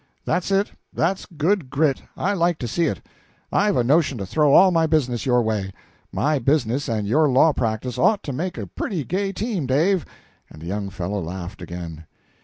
[0.25, 2.01] "That's it; that's good grit!
[2.17, 3.05] I like to see it.
[3.51, 5.71] I've a notion to throw all my business your way.
[6.11, 10.03] My business and your law practice ought to make a pretty gay team, Dave,"
[10.49, 12.05] and the young fellow laughed again.